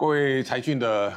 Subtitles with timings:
[0.00, 1.12] 各位财讯的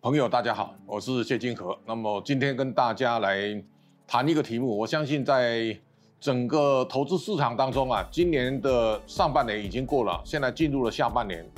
[0.00, 1.78] 朋友，大家好，我是谢金河。
[1.86, 3.62] 那么今天跟大家来
[4.08, 5.78] 谈一个题目，我相信在
[6.18, 11.48] 整个投资市场当中啊，今年的上半年已经过了，现在进入了下半年。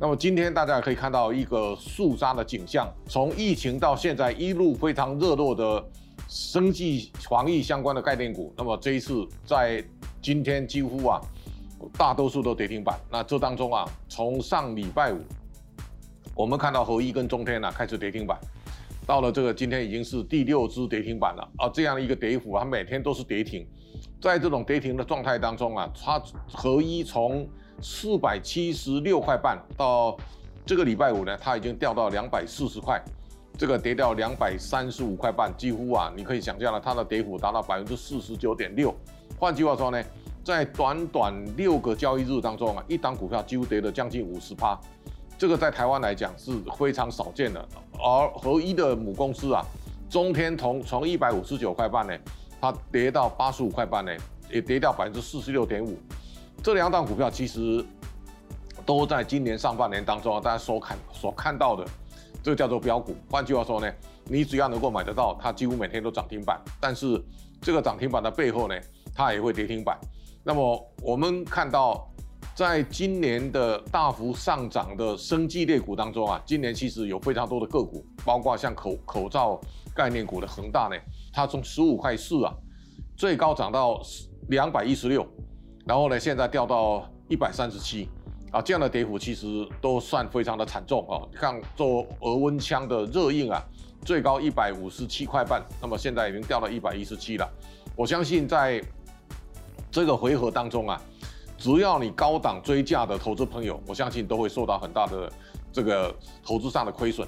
[0.00, 5.84] 那么今天大家可以看到一个肃杀的景象，从疫情到现在一路非常热络的
[6.26, 9.84] 生计防疫相关的概念股，那么这一次在
[10.22, 11.20] 今天几乎啊
[11.98, 12.98] 大多数都跌停板。
[13.10, 15.20] 那这当中啊，从上礼拜五。
[16.34, 18.36] 我们看到合一跟中天呢开始跌停板，
[19.06, 23.64] 到了这个今天已经是第六只跌停板了啊，这样的一个跌幅，它每天都是跌停，
[24.20, 26.20] 在这种跌停的状态当中啊，它
[26.52, 27.48] 合一从
[27.80, 30.16] 四百七十六块半到
[30.66, 33.00] 这个礼拜五呢，它已经掉到两百四十块，
[33.56, 38.92] 这个跌掉两百三十五块半，几乎啊，你可以想象了，它的跌幅达到百分之四十九点六。
[39.38, 40.02] 换句话说呢，
[40.42, 44.76] 在短短六个交易日当中啊，一档股票几乎跌了将近五十趴。
[45.36, 47.68] 这个在台湾来讲是非常少见的，
[47.98, 49.64] 而合一的母公司啊，
[50.08, 52.16] 中天从从一百五十九块半呢，
[52.60, 54.12] 它跌到八十五块半呢，
[54.48, 55.98] 也跌掉百分之四十六点五。
[56.62, 57.84] 这两档股票其实
[58.86, 61.84] 都在今年上半年当中啊，大家所看所看到的，
[62.42, 63.14] 这个叫做标股。
[63.28, 63.92] 换句话说呢，
[64.26, 66.60] 你只要能够买得到，它几乎每天都涨停板。
[66.80, 67.20] 但是
[67.60, 68.74] 这个涨停板的背后呢，
[69.12, 69.98] 它也会跌停板。
[70.44, 72.08] 那么我们看到。
[72.54, 79.60] 在今年的大幅上涨的生技类股当中啊，今年其实有非常多的个股，包括像口口罩
[79.92, 80.96] 概念股的恒大呢，
[81.32, 82.54] 它从十五块四啊，
[83.16, 84.00] 最高涨到
[84.50, 85.26] 两百一十六，
[85.84, 88.08] 然后呢，现在掉到一百三十七
[88.52, 91.26] 啊，这样的跌幅其实都算非常的惨重啊。
[91.40, 93.60] 像做额温枪的热映啊，
[94.04, 97.52] 最高一百五十七块半，那么现在已经掉到一百一十七了。
[97.96, 98.80] 我相信在
[99.90, 101.02] 这个回合当中啊。
[101.64, 105.32] 只要你高档追价的投资朋友，我相信都会受到很大的
[105.72, 107.26] 这个投资上的亏损。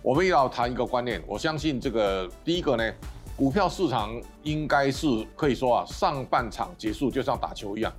[0.00, 2.92] 我们要谈一个观念，我相信这个第一个呢，
[3.36, 7.92] 股票市场应该是可以说啊，上半场结束就像打球一样，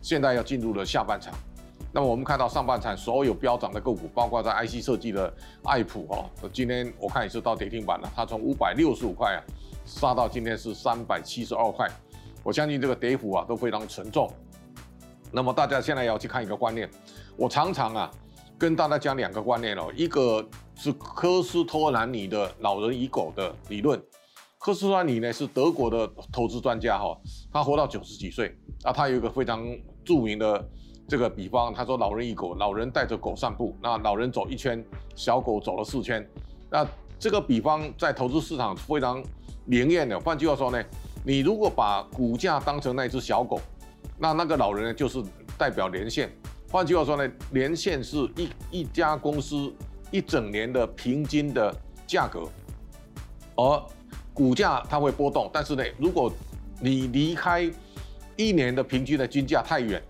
[0.00, 1.34] 现在要进入了下半场。
[1.92, 5.34] 那么我们看到上半场所有飙涨的个股，包括在 IC 设计的
[5.64, 9.42] 爱普哦，今天我看也是到跌停板了，它从五百六十五块啊
[9.84, 11.90] 杀到今天是三百七十二块，
[12.44, 14.32] 我相信这个跌幅啊都非常沉重。
[15.32, 16.88] 那么大家现在要去看一个观念，
[17.36, 18.10] 我常常啊
[18.58, 24.00] 跟大家讲两个观念哦，一个是科斯托兰尼的老人与狗的理论，
[24.58, 27.18] 科斯托兰尼呢是德国的投资专家哈，
[27.50, 28.54] 他活到九十几岁
[28.84, 29.66] 啊，他有一个非常
[30.04, 30.62] 著名的
[31.08, 34.84] 这个比方，他说老人与狗，老人带着狗散步，那老人走一圈，
[35.16, 36.28] 小狗走了四圈，
[36.68, 36.86] 那
[37.18, 39.24] 这个比方在投资市场非常
[39.64, 40.20] 灵验的。
[40.20, 40.84] 换句话说呢，
[41.24, 43.58] 你如果把股价当成那只小狗。
[44.22, 45.20] 那那个老人呢，就是
[45.58, 46.30] 代表连线。
[46.70, 49.74] 换句话说呢，连线是一一家公司
[50.12, 51.74] 一整年的平均的
[52.06, 52.48] 价格，
[53.56, 53.82] 而
[54.32, 55.50] 股价它会波动。
[55.52, 56.32] 但是呢，如果
[56.80, 57.68] 你离开
[58.36, 60.00] 一年的平均的均价太远，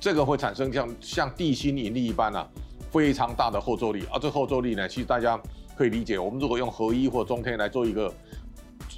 [0.00, 2.44] 这个会产生像像地心引力一般啊，
[2.90, 4.04] 非常大的后坐力。
[4.12, 5.40] 而这后坐力呢，其实大家
[5.76, 6.18] 可以理解。
[6.18, 8.12] 我们如果用合一或中天来做一个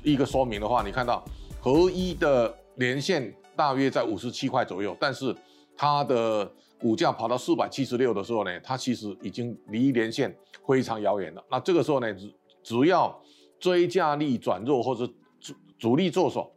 [0.03, 1.23] 一个说明的话，你看到
[1.61, 3.31] 合一的连线。
[3.57, 5.35] 大约在五十七块左右，但是
[5.77, 10.37] 它的股价跑到四百七十六的时候呢，它其实已经离连线
[10.69, 11.43] 非常遥远了。
[11.51, 13.19] 那这个时候呢，只只要
[13.59, 15.07] 追价力转弱或者
[15.41, 16.53] 主主力做手，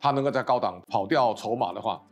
[0.00, 2.02] 它能够在高档跑掉筹码的话，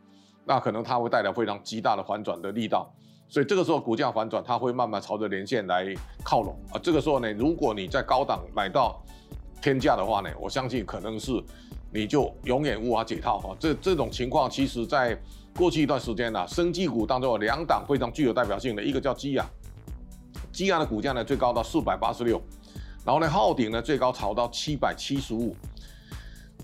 [0.45, 2.89] 那可能它会带来非常极大的反转的力道。
[3.27, 6.79] 所以这个时候股价反转，它会慢慢朝着连线来靠拢啊。
[6.81, 9.03] 这个时候呢，如果你在高档买到
[9.61, 11.43] 天价的话呢，我相信可能是。
[11.91, 15.19] 你就永远无法解套哈，这这种情况，其实在
[15.55, 19.45] 过去一段时间呢，生技股当中有两档非常具有代表性的，一个叫基亚，
[20.51, 22.39] 基亚的股价呢最高到四百八十六，
[23.03, 25.55] 然后呢昊鼎呢最高炒到七百七十五，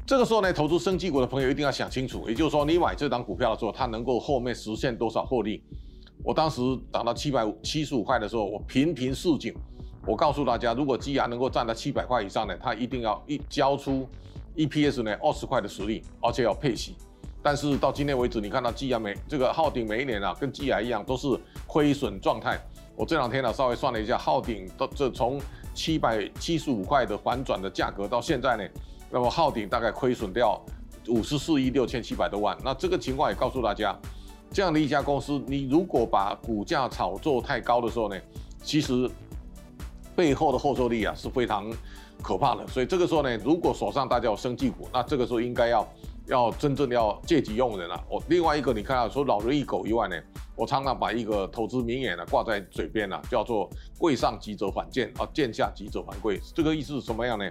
[0.05, 5.63] 这个时候呢，投资生技股的朋友一定要想清楚，也就是说你买这档股票的时候，它能够后面实现多少获利？
[6.23, 6.61] 我当时
[6.93, 9.53] 涨到七百七十五块的时候，我频频示警，
[10.05, 14.07] 我告诉大家，如果基亚能够站到七百块以上呢，它一定要一交出。
[14.55, 16.95] EPS 呢，二十块的实力，而且要配息，
[17.43, 21.27] 但是到今天为止，你看到基亚每这个昊鼎每一年啊，跟基亚一样都是
[21.67, 22.59] 亏损状态。
[22.95, 25.39] 我这两天呢稍微算了一下，昊鼎到这从
[25.73, 28.63] 七百七十五块的反转的价格到现在呢，
[29.11, 30.59] 那么昊鼎大概亏损掉
[31.09, 32.57] 五十四亿六千七百多万。
[32.63, 33.93] 那这个情况也告诉大家，
[34.51, 38.17] 这样的一家公司，你如果把股价炒作太高的时候呢，
[38.63, 39.09] 其实
[40.15, 41.71] 背后的后坐力啊是非常。
[42.23, 45.87] 可怕的，所以这个时候呢，如果手上大家有生技股，那这个时候应该要
[46.27, 48.03] 要真正的要借机用人了。
[48.09, 50.15] 我另外一个，你看到说老人一狗以外呢，
[50.55, 53.69] 我常常把一个投资名言呢挂在嘴边啊，叫做
[53.99, 56.41] “贵上急则反贱，啊贱下急则反贵”。
[56.55, 57.47] 这个意思是什么样呢？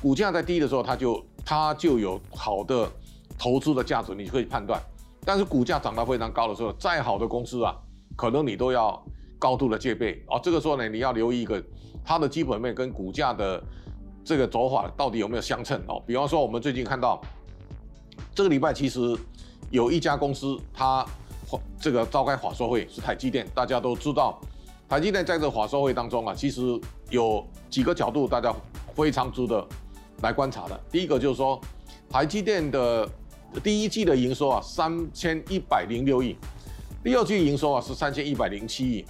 [0.00, 2.88] 股价在低的时候，它就它就有好的
[3.36, 4.80] 投资的价值，你可以判断。
[5.26, 7.76] 但是股价涨到非常高的时候，再好的公司啊，
[8.16, 9.04] 可能你都要
[9.38, 10.38] 高度的戒备啊。
[10.42, 11.62] 这个时候呢，你要留意一个
[12.04, 13.62] 它的基本面跟股价的
[14.24, 16.02] 这个走法到底有没有相称哦。
[16.06, 17.20] 比方说，我们最近看到。
[18.34, 19.00] 这个礼拜其实
[19.70, 21.04] 有一家公司，它
[21.80, 24.38] 这个召开法说会是台积电，大家都知道，
[24.86, 26.60] 台积电在这法说会当中啊，其实
[27.08, 28.54] 有几个角度大家
[28.94, 29.66] 非常值得
[30.22, 30.78] 来观察的。
[30.90, 31.58] 第一个就是说，
[32.10, 33.08] 台积电的
[33.62, 36.36] 第一季的营收啊三千一百零六亿，
[37.06, 39.04] 第二季营收啊是三千一百零七亿，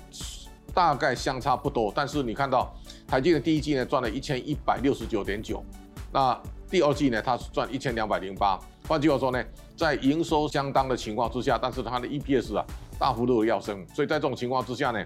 [0.75, 1.91] 大概相差不多。
[1.97, 2.71] 但是你看到
[3.09, 5.65] 台积电第一季呢赚了一千一百六十九点九，
[6.13, 6.39] 那
[6.69, 8.61] 第二季呢它是赚一千两百零八。
[8.87, 9.43] 换句话说呢，
[9.79, 12.67] 在营收相当的情况之下，但是它的 EPS 啊
[12.99, 15.03] 大幅度的要升，所以在这种情况之下呢，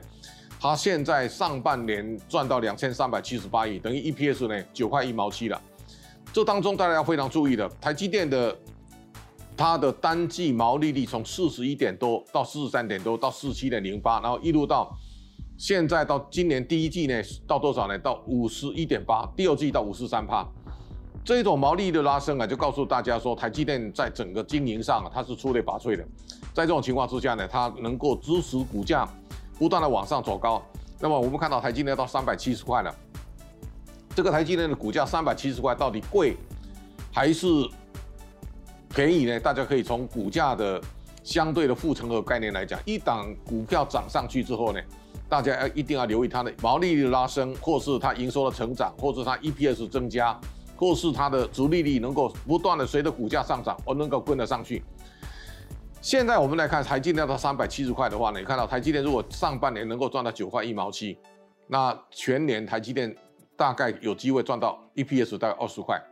[0.58, 5.62] 它现在上半年赚到两千三百七十八亿，等于 EPS 呢九块一毛七了。
[6.32, 8.58] 这当中大家要非常注意的，台积电的
[9.60, 14.90] 它的单季毛利率从四十一点多到四十三点多到四十七点零八，然后一路到
[15.58, 17.98] 现在到今年第一季呢到多少呢？
[17.98, 20.48] 到五十一点八，第二季到五十三帕。
[21.22, 26.02] 这种毛利率的拉升啊，就告诉大家说，台积电在整个经营上啊，它是出类拔萃的。
[26.54, 29.06] 在这种情况之下呢，它能够支持股价
[29.58, 30.62] 不断的往上走高。
[30.98, 32.94] 那么我们看到台积电到三百七十块了，
[34.16, 36.34] 这个台积电的股价三百七十块到底贵
[37.12, 37.46] 还是
[38.90, 39.40] 便宜呢？
[39.40, 40.80] 大家可以从股价的
[41.22, 44.80] 相对的护城河概念来讲，一档股票涨上去之后呢，
[45.28, 50.38] 大家要一定要留意它的毛利率拉升，或是它营收的成长，或是它 EPS 增加。
[50.76, 54.82] 或是它的足利率能够不断的随着股价上涨，而能够跟得上去。
[56.00, 61.18] 现在我们来看台积电到三百七十块的话呢，你看到台积电如果上半年能够赚到九块一毛七，
[61.66, 63.14] 那全年台积电
[63.58, 66.02] 大概有机会赚到 EPS 大概二十块。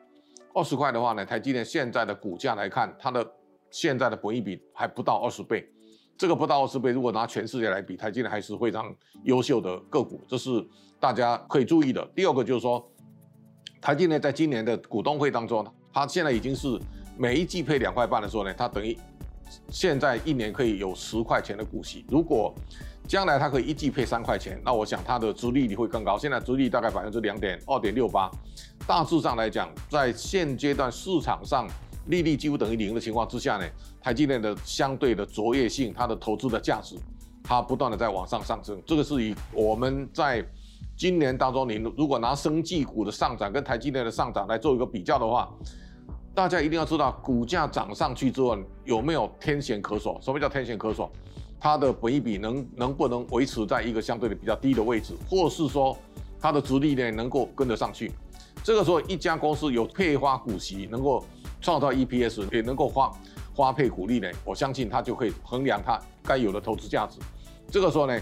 [0.54, 3.26] 二十块的话呢，台积电现在的股价来看，它的
[3.70, 5.68] 现在的本益比还不到二十倍。
[6.16, 10.66] 这个不到二十倍，如果拿全世界来比，台积电还是非常优秀的个股，这是
[10.98, 12.04] 大家可以注意的。
[12.14, 12.84] 第二个就是说。
[13.80, 16.66] 台积电在今年的股东会当中，它现在已经是
[17.16, 18.98] 每一季配两块半的时候呢，它等于
[19.70, 22.04] 现在一年可以有十块钱的股息。
[22.08, 22.52] 如果
[23.06, 26.18] 将来它可以一季配三块钱，那我想它的殖利率会更高。
[26.18, 28.28] 现在殖利率大概百分之两点二点六八，
[28.88, 31.68] 大致上来讲，在现阶段市场上
[32.06, 33.64] 利率几乎等于零的情况之下呢，
[34.00, 36.96] 台积电的相对的卓越性，它的投资的价值，
[37.44, 38.82] 它不断的在往上上升。
[38.86, 40.42] 这个是以我们在。
[40.96, 45.48] 今年当中，你如果拿生技股的上涨跟台积电的上涨来做一个比较的话，
[46.34, 50.18] 大家一定要知道，股价涨上去之后有没有天险可守？
[50.20, 51.08] 什么叫天险可守？
[51.60, 55.96] 它的本益比能能不能维持在一个相对的比较低的位置，或是说
[56.40, 58.10] 它的殖利率能够跟得上去？
[58.68, 61.24] 这个时候，一家公司有配发股息，能够
[61.58, 63.10] 创造 EPS，也能够花
[63.54, 67.18] 花配股利呢，我相信它就可以衡量它该有的投资价值。
[67.70, 68.20] 这个时候呢？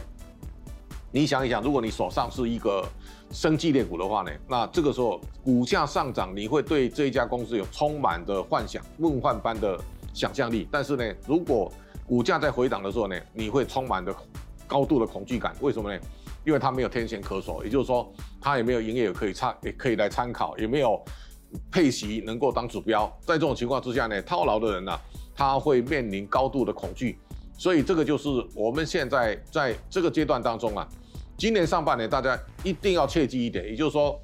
[1.11, 2.87] 你想一想，如果你手上是一个
[3.33, 9.77] 生技类股的话呢，那这个时候股价上涨，你会对这一家公司有充满的幻想、梦幻般的
[10.15, 10.69] 想象力。
[10.71, 11.73] 但是呢，如果
[12.07, 14.15] 股价在回档的时候呢，你会充满的
[14.65, 15.53] 高度的恐惧感。
[15.61, 16.01] 为什么呢？
[16.47, 18.11] 因为它没有天线可守，也就是说，
[18.41, 21.05] 它也没有营业可以参，也可以来参考，也没有
[21.73, 23.13] 配息能够当指标。
[23.23, 24.97] 在这种情况之下呢，套牢的人呢，
[25.35, 27.19] 他会面临高度的恐惧。
[27.59, 30.87] 所以这个就是我们现在在这个阶段当中啊，
[31.37, 34.17] 今年上半年大家一定要切记一点，也就是说，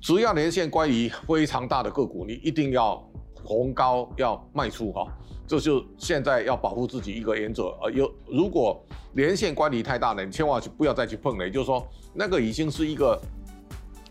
[0.00, 3.04] 只要年线乖离非常大的个股，你一定要
[3.46, 5.06] 红高要卖出哈，
[5.46, 7.68] 这就现在要保护自己一个原则。
[7.80, 8.84] 呃，有如果
[9.14, 11.44] 连线乖离太大了，你千万不要再去碰了。
[11.44, 13.18] 也就是说，那个已经是一个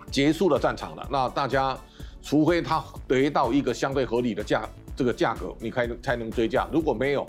[0.09, 1.07] 结束的战场了。
[1.11, 1.77] 那大家
[2.21, 7.25] 除非它得到一个相对合理的价，这个价格你才能才能追价，如果没有。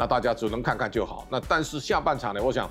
[0.00, 1.26] 那大家只能看看就好。
[1.28, 2.40] 那但是下半场呢？
[2.40, 2.70] 我想，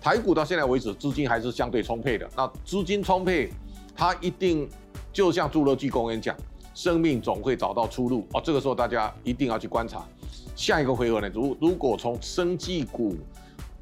[0.00, 2.30] 台股到现在为止资金还是相对充沛的。
[2.36, 3.50] 那资金充沛，
[3.96, 4.68] 它一定
[5.12, 6.36] 就像侏罗纪公园讲，
[6.78, 8.40] 生命总会找到出路哦。
[8.40, 10.06] 这个时候大家一定要去观察
[10.54, 11.28] 下一个回合呢。
[11.34, 13.16] 如如果从生技股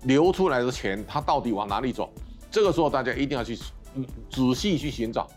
[0.04, 2.10] 流出来的钱，它到底往哪里走？
[2.50, 3.54] 这个时候大家一定要去
[4.30, 5.28] 仔细去寻找。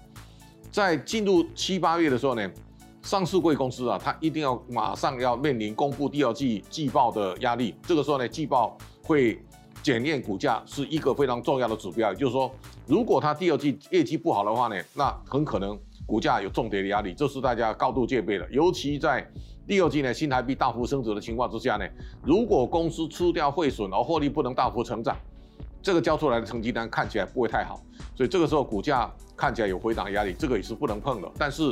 [0.72, 2.50] 在进入七八月的时候呢？
[3.02, 7.76] 上市贵公司啊，它一定要马上要面临公布第二季季报的压力。
[7.84, 9.38] 这个时候呢，季报会
[9.82, 12.12] 检验股价，是一个非常重要的指标。
[12.12, 12.50] 也就是说，
[12.86, 18.48] 如果它第二季业绩不好的话呢，那很可能股价有重叠的压力，这是大家高度戒备的。
[18.50, 19.24] 尤其在
[19.68, 21.86] 第二季呢，新台币大幅升值的情况之下呢，
[22.24, 25.16] 如果公司吃掉汇损而获利不能大幅成长，
[25.84, 27.80] 这个交出来的成绩单看起来不会太好，
[28.16, 31.32] 所以这个时候股价看起来有回档压力，这个也是不能碰的。
[31.38, 31.72] 但是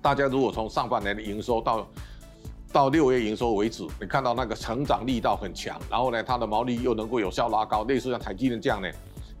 [0.00, 1.88] 大家如果从上半年的营收到
[2.72, 8.88] 到六月营收为止，你看到那个成长力道很强，然后呢，它的毛利又能够有效拉高，类似像台积电这样呢，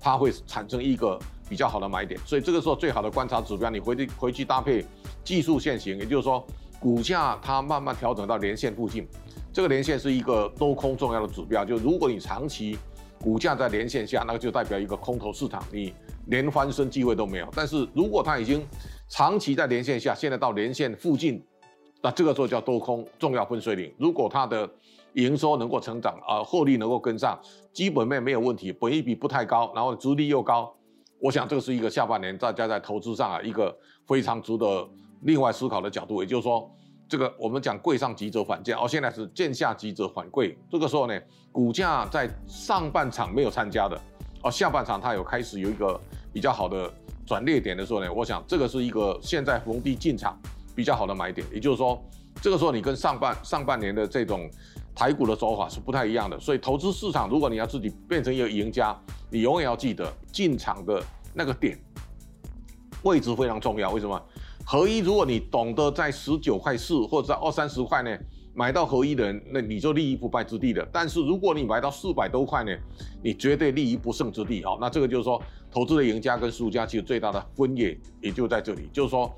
[0.00, 1.16] 它会产生一个
[1.48, 2.18] 比较好的买点。
[2.24, 4.84] 所以这个时候最好的观察指标，你回去回去搭配
[5.22, 6.44] 技术线型，也就是说
[6.80, 9.06] 股价它慢慢调整到连线附近，
[9.52, 11.64] 这个连线是一个多空重要的指标。
[11.64, 12.78] 就如果你长期
[13.20, 15.94] 股价在连线下，那就代表一个空头市场，你
[16.26, 17.48] 连翻身机会都没有。
[17.54, 18.66] 但是如果它已经
[19.08, 21.42] 长期在连线下，现在到连线附近。
[22.02, 23.90] 那这个时候叫多空重要分水岭。
[23.96, 24.68] 如果它的
[25.14, 27.40] 营收能够成长，呃，获利能够跟上，
[27.72, 30.70] 基本面没有问题，本益比不太高，然后殖利又高，
[31.24, 33.74] 我想这个是一个下半年大家在投资上啊一个
[34.06, 34.86] 非常值得
[35.22, 36.22] 另外思考的角度。
[36.22, 36.70] 也就是说，
[37.08, 40.54] 这个我们讲贵上急则反贱，哦，现在是贱下急则反贵。
[40.70, 41.18] 这个时候呢，
[41.50, 43.98] 股价在上半场没有参加的，
[44.42, 45.98] 哦，下半场它有开始有一个
[46.30, 46.92] 比较好的
[47.24, 50.38] 转捩点的时候呢，我想这个是一个现在逢低进场。
[50.76, 52.02] 比较好的买点，也就是说，
[52.42, 54.50] 这个时候你跟上半上半年的这种
[54.94, 56.38] 台股的走法是不太一样的。
[56.38, 58.96] 所以投资市场，如果你要自己变成一个赢家，
[59.30, 61.02] 你永远要记得进场的
[61.34, 61.78] 那个点
[63.02, 63.90] 位置非常重要。
[63.90, 64.20] 为什么？
[64.64, 68.16] 合一，如果你懂得在十九块四或者在二三十块呢
[68.54, 70.86] 买到合一的人，那你就立于不败之地的。
[70.92, 72.72] 但是如果你买到四百多块呢，
[73.22, 74.78] 你绝对立于不胜之地啊！
[74.80, 79.30] 那这个就是说，投资的赢家跟输家其实最大的分野也就在这里，就是说。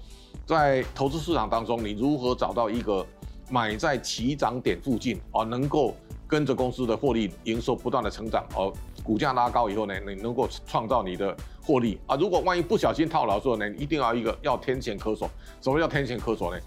[0.44, 3.04] 在投资市场当中，你如何找到一个
[3.50, 5.94] 买在起涨点附近啊，能够
[6.26, 8.72] 跟着公司的获利、营收不断的成长，而
[9.04, 12.16] 股价拉高以后呢，你能够创造你的获利啊？
[12.16, 15.30] 如果万一不小心套牢的时候呢，一定要一个要天线可守。
[15.60, 16.58] 什么叫天线可守呢？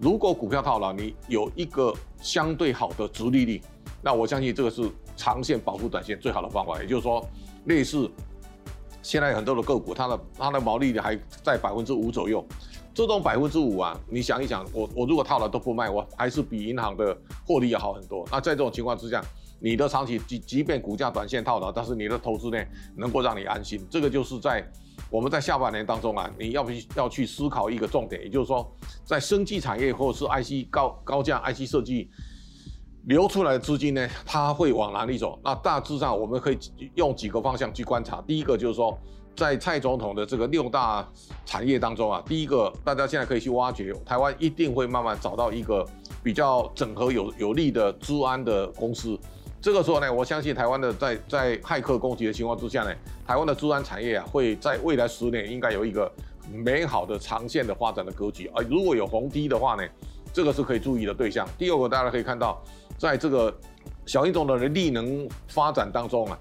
[0.00, 3.62] 如果股票套牢，你有一个相对好的值利率，
[4.02, 6.82] 那我相信这个是长线保护短线最好的方法。
[6.82, 7.24] 也就是说，
[7.66, 8.10] 类似
[9.00, 12.44] 现在很多的个股，它的它的毛利率还在百分之五左右。
[12.94, 18.24] 这种百分之五啊，你想一想，我我如果套了都不卖，我还是比银行的获利要好很多。
[18.30, 19.20] 那在这种情况之下，
[19.58, 22.64] 你的长期即即便股价短线套牢，但是你的投资呢
[22.96, 23.84] 能够让你安心。
[23.90, 24.64] 这个就是在
[25.10, 28.72] 我们在下半年当中啊，你要不要去思考一个重点，也就是说，
[29.04, 32.08] 在生技产业或者是 IC 高高价 IC 设计
[33.06, 35.36] 流出来的资金呢，它会往哪里走？
[35.42, 36.58] 那大致上我们可以
[36.94, 38.22] 用几个方向去观察。
[38.22, 38.96] 第一个就是说。
[39.36, 41.06] 在蔡总统的这个六大
[41.44, 45.84] 产业当中啊，第一个大家现在可以去挖掘，台湾一定会慢慢找到一个
[46.22, 49.18] 比较整合有有利的治安的公司。
[49.60, 52.94] 这个时候呢，我相信台湾的在在骇客攻击的情况之下呢，
[53.26, 56.10] 台湾的治安产业啊，会在未来十年应该有一个
[56.52, 58.62] 美好的长线的发展的格局啊。
[58.70, 59.82] 如果有红低的话呢，
[60.32, 61.48] 这个是可以注意的对象。
[61.58, 62.62] 第二个大家可以看到，
[62.96, 63.52] 在这个
[64.06, 66.38] 小英总统的力能发展当中啊，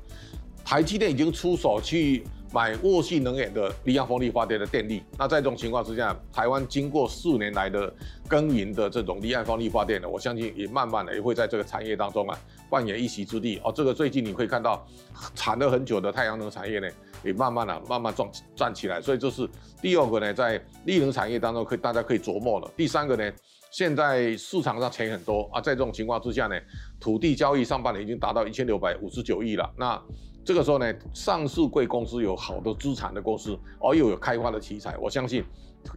[0.63, 2.23] 台积电已经出手去。
[2.53, 7.91] 买沃系能源的离岸风力发电的电力，那在这种情况之下，台湾经过四年来的
[8.27, 13.73] 耕耘的这种离岸风力发电呢，我相信也慢慢的也会在这个产业当中啊扮演一席之地哦。
[13.75, 14.85] 这个最近你会看到
[15.33, 16.87] 产了很久的太阳能产业呢，
[17.23, 19.49] 也慢慢的慢慢壮站起来，所以这是
[19.81, 22.71] 第二个呢，在利能产业当中可以大家可以琢磨了。
[22.77, 23.31] 第三个呢，
[23.71, 26.55] 现在市场上钱很多啊，在这种情况之下呢，
[26.99, 29.99] 土地交易上半年已经达到一千六百五十九亿了，那。
[30.45, 35.41] 这个时候呢，上市贵公司有好的资产的公司，而又有开发的题材，我相信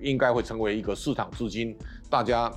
[0.00, 1.76] 应该会成为一个市场资金
[2.08, 2.52] 大家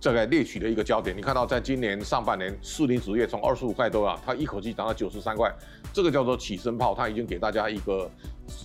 [0.00, 1.16] 这个猎取的一个焦点。
[1.16, 5.48] 你看到，在今年上半年，四零纸业从二十五块多啊，它一口气涨到九十三块，
[5.92, 8.10] 这个叫做起身炮，它已经给大家一个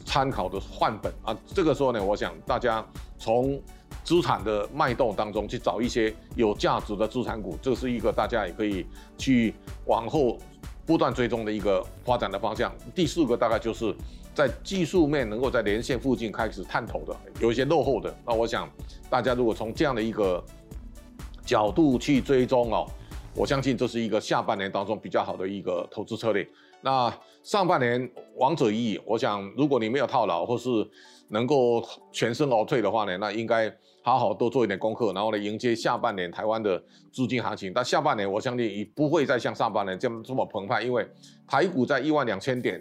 [0.04, 1.38] 参考的换本啊。
[1.46, 2.84] 这个时候呢，我想大家
[3.20, 3.62] 从
[4.04, 8.88] 资产的脉动当中去找一些有价值的资产股，这是一个大家也可以
[9.20, 9.54] 去
[9.86, 10.40] 往后。
[10.86, 12.74] 不断追踪的一个发展的方向。
[12.94, 13.96] 第四个大概就是
[14.34, 18.16] 在技术面能够在连线附近开始探头的，有一些落后的。
[18.26, 18.70] 那我想
[19.10, 20.44] 大家如果从这样的一个
[21.46, 22.86] 角度去追踪哦，
[23.34, 26.48] 我相信这是一个下半年当中比较好的一个投资策略。
[26.86, 27.12] 那
[27.44, 30.70] 上半年王者一，我想如果你没有套牢或是
[31.30, 33.76] 能够全身而退的话呢，那应该。
[34.06, 36.78] 好好多做一点功课，然后呢，迎接下半年台湾的
[37.12, 37.74] 资金行情。
[37.74, 41.04] 但下半年我相信也不会再像上半年这么这么澎湃，因为
[41.48, 42.80] 台股在一万两千点，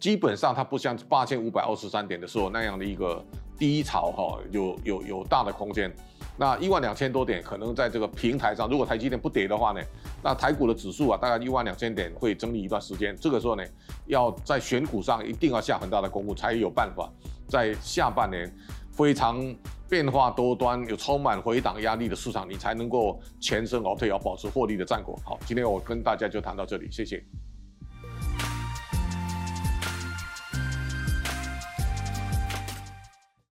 [0.00, 3.24] 基本上它不像八千五百二十三点的时候那样的一个
[3.58, 5.90] 低潮哈有有有大的空间。
[6.38, 9.80] 那一万两千多点，可能在这个平台上，如果台积电不跌的话呢，
[10.22, 13.16] 那台股的指数啊，大概一万两千点会整理一段时间。
[13.16, 13.64] 这个时候呢，
[14.06, 17.10] 要在选股上一定要下很大的功夫，才有办法
[17.48, 18.54] 在下半年
[18.92, 19.42] 非常
[19.88, 25.18] 变化多端、有充满回档压力的市场，你才能够全身而退，要保持获利的战果。
[25.24, 27.24] 好，今天我跟大家就谈到这里，谢谢。